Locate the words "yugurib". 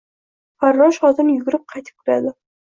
1.35-1.69